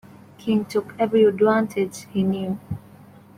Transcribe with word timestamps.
King 0.39 0.65
took 0.65 0.95
every 0.97 1.25
advantage 1.25 2.07
he 2.11 2.23
knew. 2.23 2.57